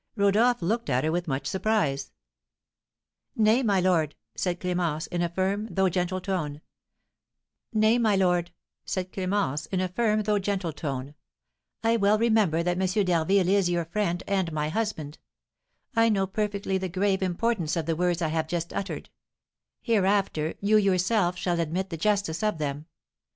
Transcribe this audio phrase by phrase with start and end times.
[0.15, 2.11] Rodolph looked at her with much surprise.
[3.35, 6.61] "Nay, my lord," said Clémence, in a firm, though gentle tone,
[7.79, 8.39] "I well
[12.17, 13.03] remember that M.
[13.03, 15.19] d'Harville is your friend and my husband.
[15.95, 19.11] I know perfectly the grave importance of the words I have just uttered:
[19.83, 22.87] hereafter you yourself shall admit the justice of them.